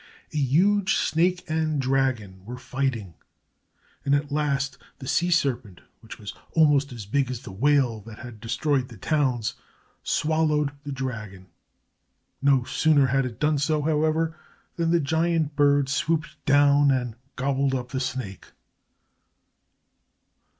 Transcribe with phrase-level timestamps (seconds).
[0.33, 3.13] A huge snake and dragon were fighting,
[4.03, 8.17] and at last the sea serpent, which was almost as big as the whale that
[8.17, 9.53] had destroyed the towns,
[10.01, 11.49] swallowed the dragon.
[12.41, 14.35] No sooner had it done so, however,
[14.75, 18.53] than the giant bird swooped down and gobbled up the snake.